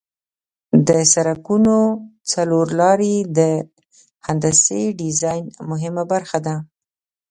د 0.87 0.89
سرکونو 1.13 1.77
څلور 2.31 2.65
لارې 2.81 3.15
د 3.37 3.39
هندسي 4.27 4.83
ډیزاین 5.01 5.43
مهمه 5.69 6.03
برخه 6.11 6.37
ده 6.45 6.55